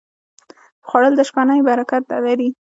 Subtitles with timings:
[0.87, 2.49] خوړل د شپهنۍ برکت لري